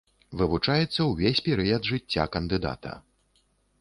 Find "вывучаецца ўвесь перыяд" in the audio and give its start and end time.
0.39-1.81